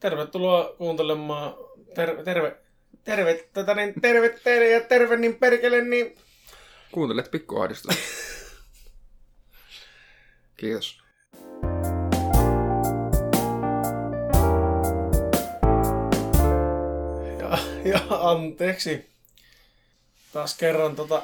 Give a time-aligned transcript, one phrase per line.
[0.00, 1.54] Tervetuloa kuuntelemaan.
[1.94, 2.56] Terve, terve,
[3.04, 6.16] terve, tätä niin, terve, terve ja terve, niin perkele, niin...
[6.92, 8.02] Kuuntelet pikkuahdistusta.
[10.56, 10.98] Kiitos.
[17.38, 19.10] Ja, ja anteeksi.
[20.32, 21.22] Taas kerran tota...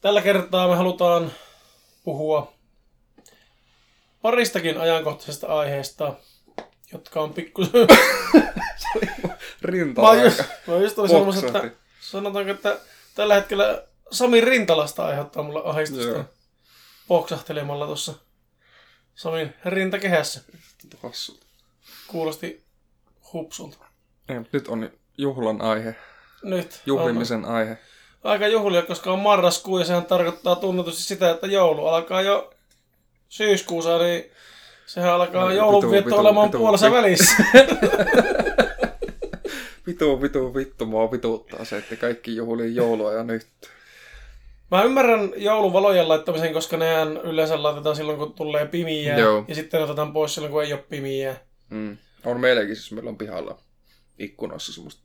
[0.00, 1.32] Tällä kertaa me halutaan
[2.04, 2.52] puhua
[4.22, 6.14] paristakin ajankohtaisesta aiheesta,
[6.92, 7.62] jotka on pikku...
[9.62, 12.78] Rinta Mä just, mä just oli sanomassa, että sanotaanko, että
[13.14, 16.24] tällä hetkellä Sami Rintalasta aiheuttaa mulle ahdistusta Joo.
[17.08, 18.14] poksahtelemalla tuossa
[19.14, 20.40] Samin rintakehässä.
[21.02, 21.46] Hassulta.
[22.06, 22.64] Kuulosti
[23.32, 23.78] hupsulta.
[24.28, 25.94] Ei, mutta nyt on juhlan aihe.
[26.42, 27.78] Nyt Juhlimisen aihe.
[28.24, 32.54] on aika juhlia, koska on marraskuu ja sehän tarkoittaa tunnetusti sitä, että joulu alkaa jo
[33.28, 34.24] syyskuussa, niin
[34.86, 36.96] sehän alkaa No, joulunvietto olemaan vitu, puolessa vitu.
[36.96, 37.34] välissä.
[39.86, 43.46] Vitu, vitu, vittu, mua vituuttaa se, että kaikki juhlii joulua ja nyt.
[44.70, 49.18] Mä ymmärrän jouluvalojen laittamisen, koska nehän yleensä laitetaan silloin, kun tulee pimiä.
[49.18, 49.44] Joo.
[49.48, 51.36] Ja sitten otetaan pois silloin, kun ei ole pimiä.
[51.70, 51.96] Mm.
[52.24, 53.58] On meilläkin siis, meillä on pihalla
[54.18, 55.02] ikkunoissa semmoista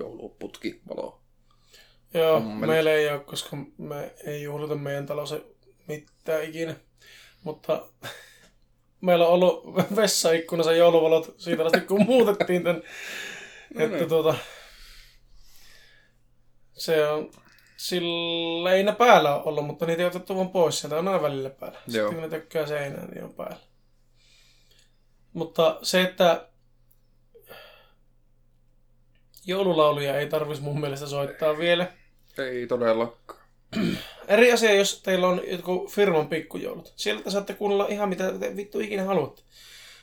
[0.00, 1.20] jouluputkivaloa.
[2.14, 5.40] Joo, meillä ei ole, koska me ei juhlita meidän talossa
[5.88, 6.74] mitään ikinä.
[7.44, 7.88] Mutta
[9.00, 12.82] meillä on ollut vessaikkunassa jouluvalot siitä asti, kun muutettiin tän.
[13.74, 14.08] No että niin.
[14.08, 14.34] tuota,
[16.72, 17.30] se on,
[17.76, 20.80] sillä ei ne päällä ole ollut, mutta niitä ei otettu vaan pois.
[20.80, 21.78] Sieltä on aina välillä päällä.
[21.86, 22.08] Joo.
[22.08, 23.60] Sitten ne tökkää seinään, niin on päällä.
[25.32, 26.48] Mutta se, että
[29.46, 31.92] joululauluja ei tarvitsisi mun mielestä soittaa vielä.
[32.38, 33.44] Ei todellakaan.
[34.28, 36.92] Eri asia, jos teillä on jotkut firman pikkujoulut.
[36.96, 39.42] Sieltä saatte kuunnella ihan mitä te vittu ikinä haluatte.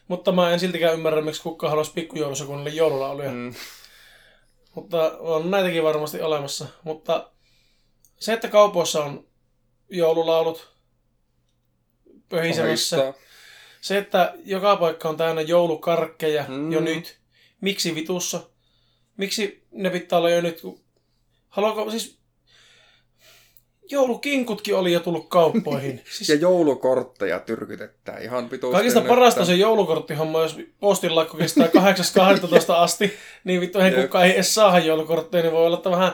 [0.08, 3.32] Mutta mä en siltikään ymmärrä, miksi kukaan haluaisi pikkujoulussa kuunnella joululauluja.
[3.32, 3.54] Mm.
[4.76, 6.68] Mutta on näitäkin varmasti olemassa.
[6.84, 7.32] Mutta
[8.20, 9.28] se, että kaupoissa on
[9.90, 10.72] joululaulut
[12.30, 13.14] pöhisemässä.
[13.81, 16.72] Se, että joka paikka on täynnä joulukarkkeja mm.
[16.72, 17.20] Jo nyt.
[17.62, 18.50] Miksi vitussa?
[19.18, 20.62] Miksi ne pitää olla jo nyt?
[21.50, 22.21] Haluaako siis...
[23.91, 26.02] Joulukinkutkin oli jo tullut kauppoihin.
[26.12, 28.75] Siis Ja joulukortteja tyrkytetään ihan vitusti.
[28.75, 29.09] Kaikista nyt.
[29.09, 31.72] parasta se joulukorttihomma, jos postilakko kestää 8.12
[32.75, 33.13] asti,
[33.44, 34.01] niin vittu ei Jep.
[34.01, 36.12] kukaan ei edes saada joulukortteja, niin voi olla, että vähän...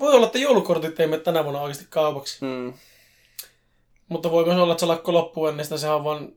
[0.00, 2.44] Voi olla, että joulukortit ei mene tänä vuonna oikeasti kaupaksi.
[2.44, 2.72] Mm.
[4.08, 6.32] Mutta voi myös olla, että se lakko loppuu ennen sitä, sehän on vaan...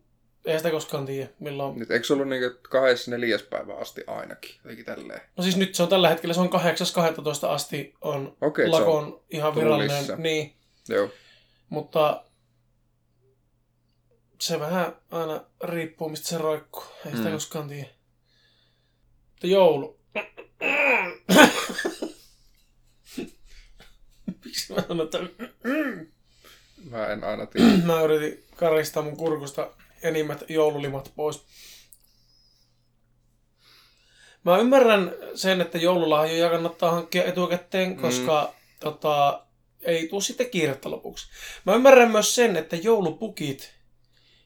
[0.45, 1.79] Ei sitä koskaan tiedä, milloin...
[1.79, 4.55] Nyt eikö se ollut niinku kahdessa neljäs päivä asti ainakin?
[4.63, 5.21] Jotenkin tälleen.
[5.37, 8.81] No siis nyt se on tällä hetkellä, se on 8.12 asti on Okei, se on.
[8.81, 10.05] lakon ihan virallinen.
[10.17, 10.55] Niin,
[10.89, 11.09] Joo.
[11.69, 12.25] mutta
[14.41, 16.83] se vähän aina riippuu, mistä se roikkuu.
[17.05, 17.31] Ei sitä Mm.
[17.31, 17.89] koskaan tiedä.
[19.31, 19.99] Mutta joulu.
[24.45, 25.17] Miksi mä sanon, että
[26.89, 27.67] Mä en aina tiedä.
[27.85, 29.71] mä yritin karistaa mun kurkusta
[30.03, 31.45] enimmät joululimat pois.
[34.43, 39.45] Mä ymmärrän sen, että joululahjoja kannattaa hankkia etukäteen, koska tota,
[39.83, 41.27] ei tule sitten kiirettä lopuksi.
[41.65, 43.73] Mä ymmärrän myös sen, että joulupukit,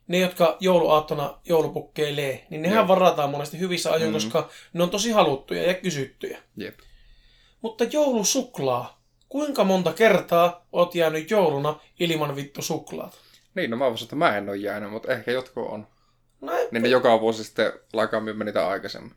[0.08, 2.88] ne jotka jouluaattona joulupukkeilee, niin nehän Joo.
[2.88, 4.14] varataan monesti hyvissä ajoin, Mm.
[4.14, 6.40] koska ne on tosi haluttuja ja kysyttyjä.
[6.58, 6.80] Jep.
[7.62, 9.02] Mutta joulusuklaa.
[9.30, 13.18] Kuinka monta kertaa oot jäänyt jouluna ilman vittu suklaata?
[13.56, 15.88] Niin, no mä voisin, että mä en ole jäänyt, mutta ehkä jotkut on.
[16.42, 19.16] No ei, Niin ne joka vuosi sitten alkaa myymään niitä aikaisemmin.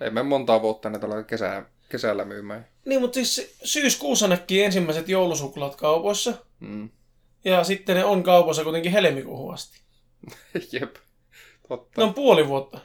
[0.00, 2.68] Ei me montaa vuotta näitä alkaa kesä, kesällä myymään.
[2.84, 6.34] Niin, mutta siis syyskuussa näkii ensimmäiset joulusuklaat kaupoissa.
[6.60, 6.88] Mm.
[7.44, 9.80] Ja sitten ne on kaupassa kuitenkin helmikuuhun asti.
[10.72, 10.96] Jep.
[11.68, 12.00] Totta.
[12.00, 12.80] Ne on puoli vuotta.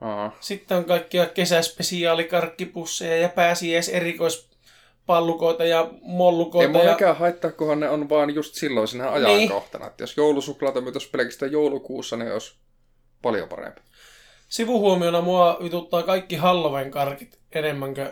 [0.00, 0.36] Aa.
[0.40, 6.72] Sitten on kaikkia kesäspesiaalikarkkipusseja ja pääsiäis erikoispallukoita ja Ei mollukoita.
[6.72, 6.92] mua ja...
[6.92, 9.86] mikään haittaa, kunhan ne on vaan just silloin siinä ajankohtana.
[9.86, 12.54] Että jos joulusuklaata myytäisi pelkästään joulukuussa, niin olisi
[13.22, 13.80] paljon parempi.
[14.48, 18.08] Sivuhuomiona mua vituttaa kaikki Halloween karkit enemmän kuin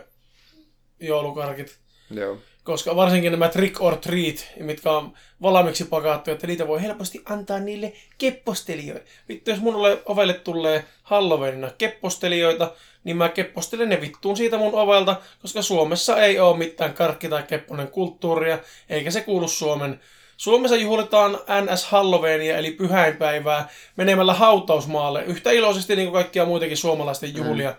[0.99, 1.77] joulukarkit.
[2.11, 2.37] Joo.
[2.63, 7.59] Koska varsinkin nämä trick or treat, mitkä on valmiiksi pakattu, että niitä voi helposti antaa
[7.59, 9.03] niille keppostelijoille.
[9.29, 9.75] Vittu, jos mun
[10.05, 12.71] ovelle tulee Halloweenina keppostelijoita,
[13.03, 17.43] niin mä keppostelen ne vittuun siitä mun ovelta, koska Suomessa ei ole mitään karkki- tai
[17.43, 18.59] kepponen kulttuuria,
[18.89, 19.99] eikä se kuulu Suomen.
[20.37, 27.37] Suomessa juhlitaan NS Halloweenia, eli pyhäinpäivää, menemällä hautausmaalle, yhtä iloisesti niin kuin kaikkia muitakin suomalaisten
[27.37, 27.69] juhlia.
[27.69, 27.77] Mm.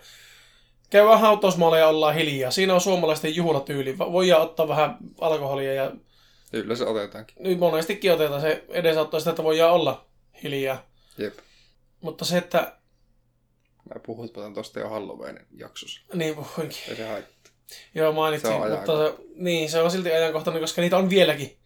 [0.95, 2.51] Käydään hautausmaalla ja ollaan hiljaa.
[2.51, 3.99] Siinä on suomalaisten juhlatyyli.
[3.99, 5.93] Voidaan ottaa vähän alkoholia ja
[6.53, 7.37] Yleensä otetaankin.
[7.39, 8.41] nyt monestikin otetaan.
[8.41, 10.07] Se edesauttaa sitä, että voidaan olla
[10.43, 10.87] hiljaa.
[11.19, 11.35] Jep.
[12.01, 12.77] Mutta se, että
[13.95, 16.01] Mä puhutpa tuosta jo Halloweenin jaksossa.
[16.15, 16.79] Niin puhuinkin.
[16.89, 17.53] Ei se haittaa.
[17.95, 21.57] Joo, mainitsin, Se on mutta se, niin, se on silti ajankohtainen, koska niitä on vieläkin.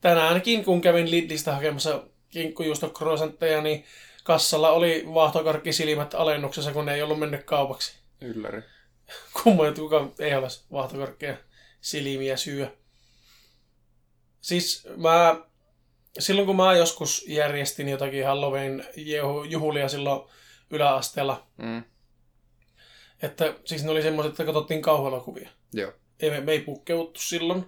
[0.00, 3.84] Tänäänkin, kun kävin Lidlistä hakemassa kinkkujuustokroisantteja, niin
[4.24, 7.99] kassalla oli vaahtokarkkisilmät alennuksessa, kun ne ei ollut mennyt kaupaksi.
[8.20, 8.62] Ylläri.
[9.42, 11.36] Kumma, että kuka ei halua vaahtokarkkeja
[11.80, 12.76] silmiä syö.
[14.40, 15.40] Siis mä,
[16.18, 18.86] silloin kun mä joskus järjestin jotakin Halloween
[19.48, 20.30] juhlia silloin
[20.70, 21.82] yläasteella, Mm.
[23.22, 25.50] että siis ne oli semmoiset, että katsottiin kauhuelokuvia.
[25.72, 25.92] Joo.
[26.20, 27.66] Ei, me, me ei pukkeuttu silloin.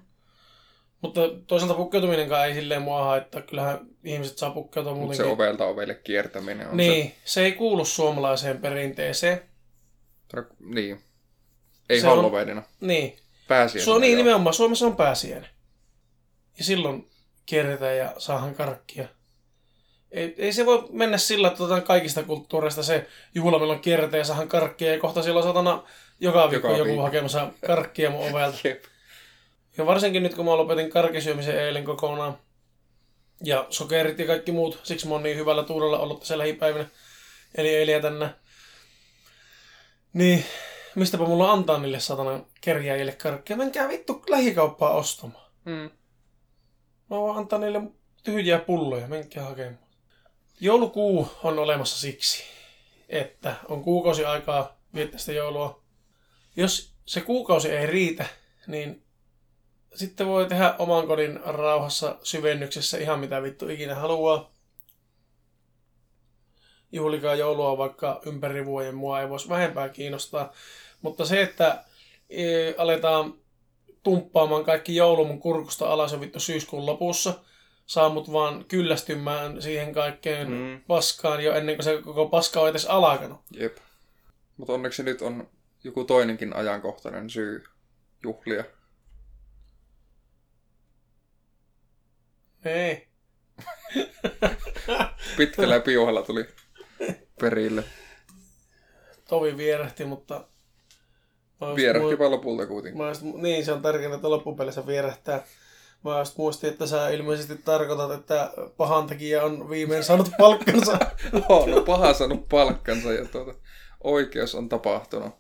[1.00, 3.42] Mutta toisaalta pukkeutuminenkaan ei silleen mua haittaa.
[3.42, 5.26] Kyllähän ihmiset saa pukkeutua Mutta muutenkin.
[5.26, 7.14] se ovelta ovelle kiertäminen on niin, se...
[7.24, 9.42] se ei kuulu suomalaiseen perinteeseen.
[10.34, 10.42] Se...
[10.60, 11.00] Niin.
[11.88, 12.62] Ei Se on- Halloweenina.
[12.80, 13.16] Niin.
[13.48, 13.96] Pääsiäisenä.
[13.96, 14.16] Su- niin, joo.
[14.24, 14.54] nimenomaan.
[14.54, 15.50] Suomessa on pääsiäinen.
[16.58, 17.10] Ja silloin
[17.46, 19.08] kierretään ja saahan karkkia.
[20.10, 24.24] Ei, ei se voi mennä sillä, että otetaan kaikista kulttuureista se juhla, milloin kierretään ja
[24.24, 24.92] saahan karkkia.
[24.92, 25.82] Ja kohta siellä on satana
[26.20, 27.02] joka viikko Joka joku viikko.
[27.02, 28.58] hakemassa karkkia mun ovelta.
[28.68, 28.84] Jep.
[29.78, 32.38] Ja varsinkin nyt, kun mä lopetin karkisyömisen eilen kokonaan.
[33.44, 34.80] Ja sokerit ja kaikki muut.
[34.82, 36.86] Siksi mä oon niin hyvällä tuulella ollut tässä lähipäivinä.
[37.54, 38.34] Eli eilen ja tänään.
[40.12, 40.44] Niin,
[40.94, 43.56] mistäpä mulla antaa niille satana kerjäjille karkkia.
[43.56, 45.50] Menkää vittu lähikauppaa ostamaan.
[45.64, 45.90] Mm.
[47.10, 47.82] Mä voin antaa niille
[48.22, 49.08] tyhjiä pulloja.
[49.08, 49.78] Menkää hakemaan.
[50.60, 52.42] Joulukuu on olemassa siksi,
[53.08, 55.82] että on kuukausi aikaa viettää sitä joulua.
[56.56, 58.26] Jos se kuukausi ei riitä,
[58.66, 59.02] niin
[59.94, 64.51] sitten voi tehdä oman kodin rauhassa syvennyksessä ihan mitä vittu ikinä haluaa.
[66.92, 70.52] Juhlikaa joulua vaikka ympäri vuoden, mua ei voisi vähempää kiinnostaa.
[71.02, 71.84] Mutta se, että
[72.30, 72.44] e,
[72.78, 73.34] aletaan
[74.02, 77.34] tumppaamaan kaikki joulu mun kurkusta alas jo vittu syyskuun lopussa,
[77.86, 80.80] saa mut vaan kyllästymään siihen kaikkeen mm.
[80.86, 83.40] paskaan jo ennen kuin se koko paska on edes alkanut.
[83.50, 83.76] Jep.
[84.56, 85.48] Mutta onneksi nyt on
[85.84, 87.64] joku toinenkin ajankohtainen syy
[88.22, 88.64] juhlia.
[92.64, 93.08] Ei.
[95.36, 96.46] Pitkällä piuhalla tuli
[97.42, 97.84] perille.
[99.28, 100.44] Tovi vierähti, mutta...
[101.76, 103.02] Vierähti mu- lopulta kuitenkin.
[103.02, 105.44] Mä just, niin, se on tärkeintä, että loppupelissä vierähtää.
[106.04, 110.98] Mä just muistin, että sä ilmeisesti tarkoitat, että pahantekijä on viimein saanut palkkansa.
[111.48, 113.54] on no, paha saanut palkkansa ja tuota,
[114.04, 115.34] oikeus on tapahtunut.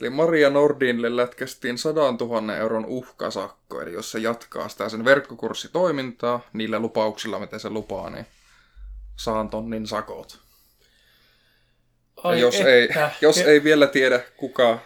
[0.00, 6.40] Eli Maria Nordinille lätkästiin 100 000 euron uhkasakko, eli jos se jatkaa sitä sen verkkokurssitoimintaa
[6.52, 8.26] niillä lupauksilla, mitä se lupaa, niin
[9.16, 10.49] saan tonnin sakot.
[12.24, 12.88] Ja jos, ei,
[13.20, 14.78] jos ei vielä tiedä, kuka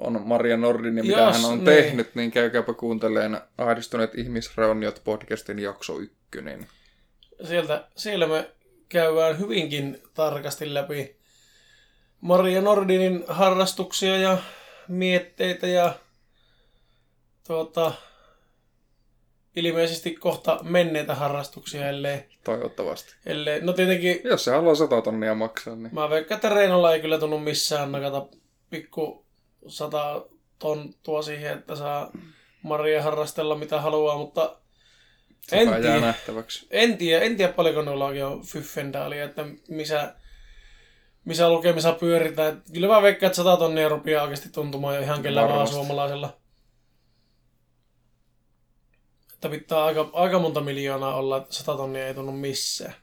[0.00, 1.64] on Maria Nordin ja mitä Jos, hän on niin.
[1.64, 6.66] tehnyt, niin käykääpä kuuntelemaan Ahdistuneet ihmisreuniot podcastin jakso ykkönen.
[7.44, 8.50] Sieltä, siellä me
[8.88, 11.16] käydään hyvinkin tarkasti läpi
[12.20, 14.38] Maria Nordinin harrastuksia ja
[14.88, 15.94] mietteitä ja
[17.46, 17.92] tuota,
[19.56, 23.14] ilmeisesti kohta menneitä harrastuksia, ellei, Toivottavasti.
[23.26, 27.00] ellei no tietenkin Jos se haluaa 100 tonnia maksaa, niin Mä veikkaan, että Reinolla ei
[27.00, 28.26] kyllä tunnu missään nakata
[28.70, 29.26] pikku
[29.66, 30.26] sata
[30.58, 32.10] tonttua siihen, että saa
[32.62, 34.56] Maria harrastella mitä haluaa, mutta
[35.48, 36.66] se en tiedä, nähtäväksi.
[36.70, 40.14] en tiedä, en tiedä paljonko noilla on fyffendaalia, että missä,
[41.24, 42.62] missä lukemissa pyöritään.
[42.72, 46.36] Kyllä mä veikkaan, että sata tonnia rupeaa oikeasti tuntumaan jo ihan kellä vaan suomalaisella.
[49.44, 52.94] Että pitää aika, aika monta miljoonaa olla, että sata tonnia ei tunnu missään.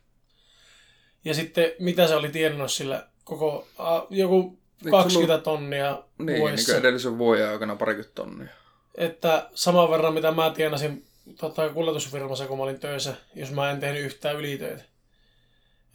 [1.26, 6.40] Ja sitten mitä se oli tienannut sillä koko, a, joku Eikö 20 tonnia Niin, niin
[6.40, 6.72] vuodessa.
[6.72, 8.48] kuin edellisen vuoden aikana parikymmentä tonnia.
[8.96, 11.06] Että saman verran mitä mä tienasin
[11.40, 14.84] tota, kuljetusfirmassa, kun mä olin töissä, jos mä en tehnyt yhtään ylitöitä.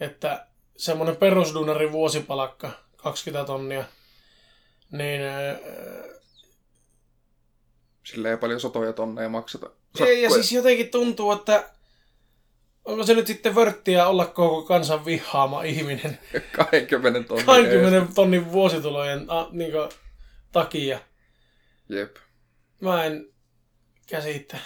[0.01, 3.85] Että semmoinen perusduunarin vuosipalakka, 20 tonnia,
[4.91, 5.21] niin
[8.07, 9.71] ää, Sillä ei paljon sotoja tonneja makseta.
[10.01, 11.71] ei, ja siis jotenkin tuntuu, että
[12.85, 16.19] onko se nyt sitten vörttiä olla koko kansan vihaama ihminen
[16.53, 17.47] 20 tonnia.
[17.47, 19.73] 20 tonnin vuositulojen a, niin
[20.53, 21.01] takia.
[21.89, 22.17] Jep.
[22.81, 23.27] Mä en
[24.09, 24.59] käsitä.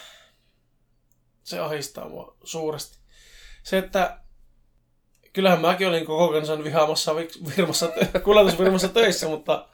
[1.42, 2.98] Se ahistaa mua suuresti.
[3.62, 4.20] Se, että
[5.32, 7.90] kyllähän mäkin olin koko kansan vihaamassa vi- firmassa,
[8.24, 9.68] kuljetusfirmassa töissä, mutta,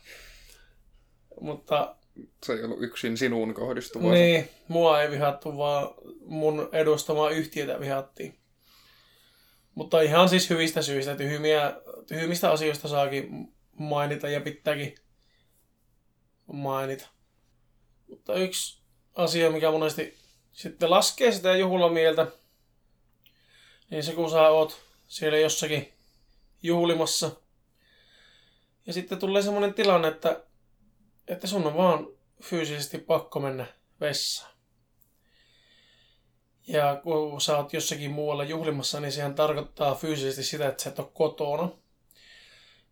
[1.40, 1.95] mutta
[2.46, 4.12] Se ei ollut yksin sinuun kohdistuva.
[4.12, 8.38] niin, mua ei vihattu, vaan mun edustamaa yhtiötä vihattiin.
[9.74, 14.94] Mutta ihan siis hyvistä syistä, tyhmiä, tyhmistä asioista saakin mainita ja pitääkin
[16.52, 17.08] mainita.
[18.08, 18.82] Mutta yksi
[19.14, 20.14] asia, mikä monesti
[20.52, 22.26] sitten laskee sitä juhlamieltä,
[23.90, 25.92] niin se kun sä oot siellä jossakin
[26.62, 27.30] juhlimassa
[28.86, 30.44] Ja sitten tulee semmoinen tilanne, että,
[31.28, 32.06] että sun on vaan
[32.42, 33.66] fyysisesti pakko mennä
[34.00, 34.56] vessaan.
[36.66, 40.98] Ja kun sä oot jossakin muualla juhlimassa, niin sehän tarkoittaa fyysisesti sitä, että sä et
[40.98, 41.68] ole kotona.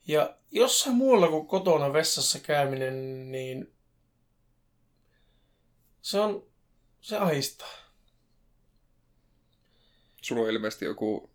[0.07, 3.75] Ja jossain muualla kuin kotona vessassa käyminen, niin
[6.03, 6.47] se on,
[7.01, 7.73] se ahistaa.
[10.23, 11.31] Sulla on ilmeisesti joku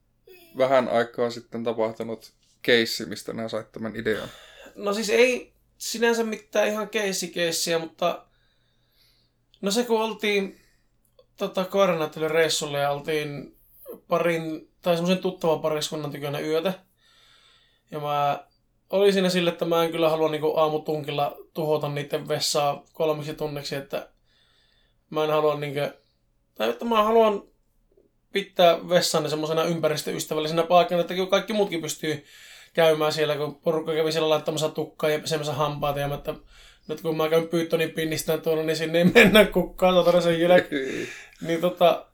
[0.57, 4.29] vähän aikaa sitten tapahtunut keissi, mistä nämä sait tämän idean.
[4.75, 8.25] No siis ei sinänsä mitään ihan keissikeissiä, mutta
[9.61, 10.61] no se kun oltiin
[11.37, 11.65] tota,
[12.27, 13.57] reissulle ja oltiin
[14.07, 16.73] parin, tai semmoisen tuttavan pariskunnan tykönä yötä.
[17.91, 18.43] Ja mä
[18.89, 23.75] olin siinä sille, että mä en kyllä halua niin aamutunkilla tuhota niiden vessaa kolmeksi tunniksi,
[23.75, 24.09] että
[25.09, 25.91] mä en halua niin kuin,
[26.55, 27.43] tai että mä haluan
[28.31, 32.25] pitää vessanne semmoisena ympäristöystävällisenä paikkana, että kaikki muutkin pystyy
[32.73, 35.99] käymään siellä, kun porukka kävi siellä laittamassa tukkaa ja pesemässä hampaata.
[35.99, 36.35] Ja että
[36.87, 41.07] nyt kun mä käyn pyyttonin pinnistään tuolla, niin sinne ei mennä kukkaan satana sen jälkeen.
[41.47, 42.05] niin tota,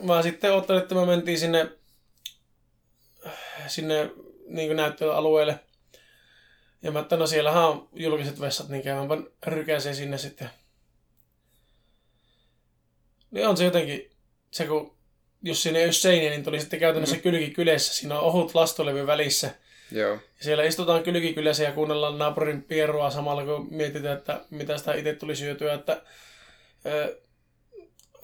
[0.00, 1.70] mä sitten ottelin, että me mentiin sinne,
[3.66, 4.10] sinne
[4.48, 5.60] niin näyttöalueelle.
[6.82, 10.50] Ja mä että no siellähän on julkiset vessat, niin käymänpä rykäseen sinne sitten.
[13.30, 14.10] Niin on se jotenkin,
[14.50, 14.95] se kun
[15.46, 17.22] jos siinä ei ole seiniä, niin tuli sitten käytännössä mm.
[17.22, 17.94] kylkikylässä.
[17.94, 19.50] Siinä on ohut lastolevy välissä.
[19.92, 20.12] Joo.
[20.12, 25.12] Ja siellä istutaan kylkikylässä ja kuunnellaan naapurin pierua samalla, kun mietitään, että mitä sitä itse
[25.12, 25.74] tuli syötyä.
[25.74, 26.02] Että,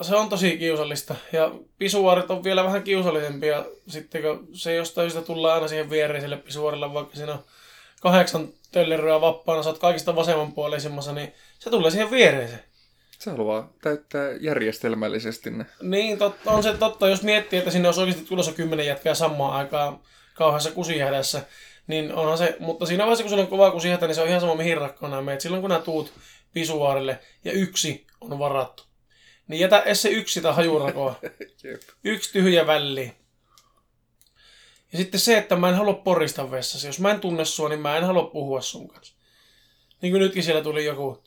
[0.03, 1.15] se on tosi kiusallista.
[1.33, 3.65] Ja pisuaarit on vielä vähän kiusallisempia.
[3.89, 7.45] Sitten kun se jostain syystä tullaan aina siihen viereiselle pisuaarille, vaikka siinä on
[8.01, 12.72] kahdeksan tölleryä vapaana, sä oot kaikista vasemmanpuoleisimmassa, niin se tulee siihen viereiseen.
[13.23, 15.67] Se haluaa täyttää järjestelmällisesti ne.
[15.83, 17.09] Niin, totta, on se totta.
[17.09, 20.01] Jos miettii, että sinne olisi oikeasti tulossa kymmenen jätkää samaan aikaan
[20.35, 21.43] kauheassa kusihädässä,
[21.87, 24.41] niin onhan se, mutta siinä vaiheessa, kun sulla on kova kusihätä, niin se on ihan
[24.41, 25.41] sama mihin rakkoon meet.
[25.41, 26.13] Silloin kun nämä tuut
[26.53, 28.83] pisuaarille ja yksi on varattu,
[29.49, 31.21] niin jätä edes se yksi sitä hajurakoa.
[32.05, 33.13] yksi tyhjä väli.
[34.93, 36.87] Ja sitten se, että mä en halua porista vessassa.
[36.87, 39.15] Jos mä en tunne sua, niin mä en halua puhua sun kanssa.
[40.01, 41.25] Niin kuin nytkin siellä tuli joku,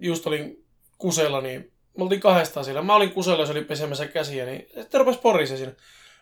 [0.00, 0.69] just olin
[1.00, 2.82] kusella, niin me oltiin kahdestaan siellä.
[2.82, 5.72] Mä olin kusella, se oli pesemässä käsiä, niin sitten rupesi porissa siinä.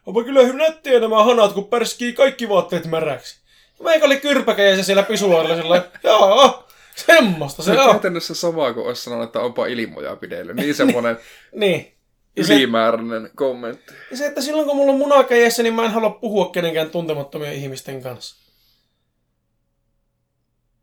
[0.07, 3.41] Onpa kyllä hyvin nättiä nämä hanat, kun pärskii kaikki vaatteet märäksi.
[3.83, 7.91] Meikä oli kyrpäkä ja se siellä pisuaarilla sillä joo, semmoista se, se on.
[7.91, 10.53] käytännössä samaa kuin olisi sanonut, että onpa ilmoja pideillä.
[10.55, 11.19] Niin semmoinen
[11.55, 11.93] niin.
[12.37, 13.95] ylimääräinen se, kommentti.
[14.11, 17.55] Ja se, että silloin kun mulla on munakäjessä, niin mä en halua puhua kenenkään tuntemattomien
[17.55, 18.37] ihmisten kanssa.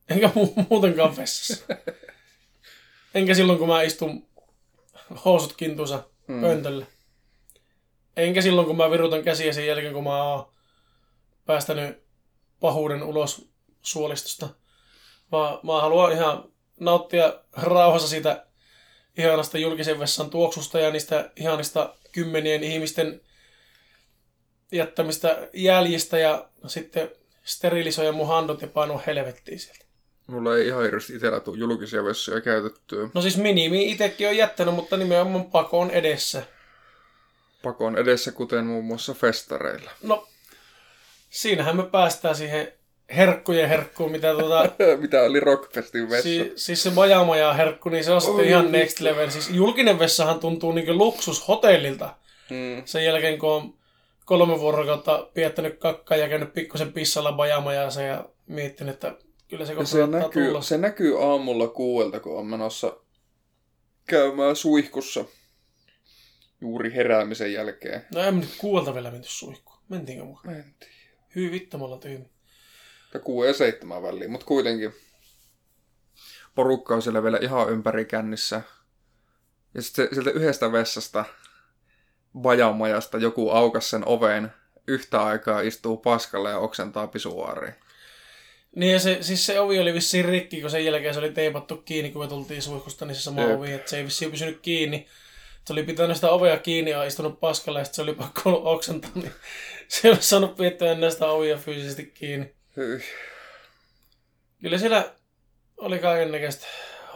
[0.10, 1.66] Enkä mu- muutenkaan vessassa.
[3.16, 4.28] Enkä silloin, kun mä istun
[5.26, 6.42] housut kintusa mm.
[6.42, 6.88] pöntölle.
[8.18, 10.52] Enkä silloin, kun mä virutan käsiä sen jälkeen, kun mä oon
[11.46, 12.04] päästänyt
[12.60, 13.50] pahuuden ulos
[13.82, 14.50] suolistosta.
[15.32, 18.46] Mä, mä haluan ihan nauttia rauhassa siitä
[19.18, 23.22] ihanasta julkisen vessan tuoksusta ja niistä ihanista kymmenien ihmisten
[24.72, 27.12] jättämistä jäljistä ja sitten
[27.44, 29.85] sterilisoida mun handot ja painoa helvettiin sieltä.
[30.28, 33.10] Mulla ei ihan hirveästi itsellä tule julkisia vessoja käytettyä.
[33.14, 36.44] No siis minimi itsekin on jättänyt, mutta nimenomaan pakoon edessä.
[37.64, 39.92] Pakoon edessä, kuten muun muassa festareilla.
[40.04, 40.28] No,
[41.30, 42.72] siinähän me päästään siihen
[43.16, 44.70] herkkujen herkkuun, mitä tuota...
[45.02, 46.24] mitä oli Rockfestin vessa.
[46.24, 49.30] Si- siis se Majamaja herkku, niin se on sitten ihan next level.
[49.30, 52.16] Siis julkinen vessahan tuntuu niinku luksushotellilta.
[52.50, 52.82] Hmm.
[52.86, 53.74] Sen jälkeen, kun on
[54.26, 59.16] kolme vuorokautta piettänyt kakkaa ja käynyt pikkusen pissalla Bajamajaansa ja miettinyt, että
[59.58, 60.62] Kyllä se, se näkyy, tulla.
[60.62, 62.98] se näkyy aamulla kuuelta, kun on menossa
[64.08, 65.26] käymään suihkussa
[66.62, 68.06] juuri heräämisen jälkeen.
[68.14, 69.80] No en nyt kuuelta vielä menty suihkuun.
[69.90, 70.56] Mentiinkö mukaan?
[70.56, 70.92] Mentiin.
[71.36, 72.26] Hyvin vittamalla tyhmä.
[73.14, 74.94] Ja kuuden ja seitsemän väliin, mutta kuitenkin
[76.56, 78.62] porukka on siellä vielä ihan ympäri kännissä.
[79.74, 81.26] Ja sitten sieltä yhdestä vessasta
[82.40, 84.52] bajamajasta joku aukas sen oveen
[84.88, 87.76] yhtä aikaa istuu paskalle ja oksentaa pisuaariin.
[88.76, 91.78] Niin ja se, siis se ovi oli vissiin rikki, kun sen jälkeen se oli teipattu
[91.78, 93.58] kiinni, kun me tultiin suihkusta, niin se sama Jep.
[93.58, 95.08] ovi, että se ei vissiin pysynyt kiinni.
[95.66, 99.12] Se oli pitänyt sitä ovea kiinni ja istunut paskalle, ja se oli pakko ollut oksentaa,
[99.16, 99.32] niin
[99.88, 102.56] se ei ole saanut piettyä ennen sitä ovia fyysisesti kiinni.
[102.78, 103.00] Hyi.
[104.62, 105.14] Kyllä siellä
[105.78, 106.68] oli kaiken näköistä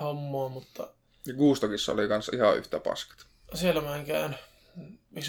[0.01, 0.87] hommaa, mutta...
[1.25, 3.17] Ja Guustokissa oli kanssa ihan yhtä paskat.
[3.53, 4.37] Siellä mä en käynyt.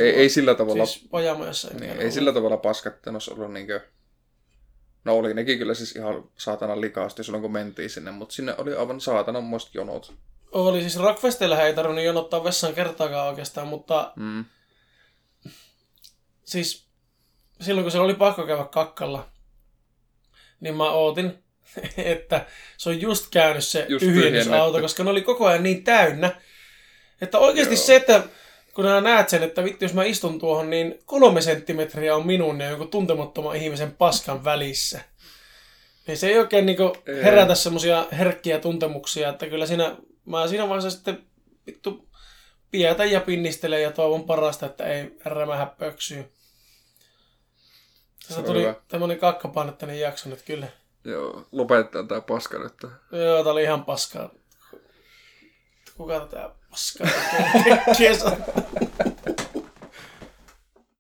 [0.01, 0.87] Ei, ei sillä tavalla...
[0.87, 3.81] Siis pajamajassa niin, ei sillä tavalla paskat, että olisi ollut niinkö
[5.05, 8.75] No oli nekin kyllä siis ihan saatanan likaasti silloin kun mentiin sinne, mutta sinne oli
[8.75, 10.15] aivan saatanan muista jonot.
[10.53, 14.45] Oli siis Rockfestillä ei tarvinnut jonottaa vessan kertaakaan oikeastaan, mutta mm.
[16.45, 16.87] siis
[17.61, 19.29] silloin kun se oli pakko käydä kakkalla,
[20.61, 21.45] niin mä ootin,
[21.97, 26.41] että se on just käynyt se Just tyhjennysauto, koska ne oli koko ajan niin täynnä.
[27.21, 27.85] Että oikeasti Joo.
[27.85, 28.23] se, että
[28.75, 32.71] kun näet sen, että vittu jos mä istun tuohon, niin kolme senttimetriä on minun ja
[32.71, 35.01] jonkun tuntemattoman ihmisen paskan välissä.
[36.07, 37.23] Niin se ei oikein Ei.
[37.23, 39.97] herätä semmosia herkkiä tuntemuksia, että kyllä siinä,
[40.27, 41.27] mä siinä vaiheessa sitten
[41.67, 42.09] vittu
[42.71, 46.31] pietän ja pinnistelen ja toivon parasta, että ei rämähä pöksyyn.
[48.21, 48.75] Se Tässä tuli hyvä.
[48.89, 50.67] tämmönen kakkapainotteinen jakso nyt kyllä.
[51.05, 52.73] Joo, lopetetaan tää paska nyt.
[53.13, 54.31] Joo, tää oli ihan paskaa.
[55.97, 56.29] Kuka
[56.71, 58.35] tätä paskaa
[58.85, 59.10] tekee?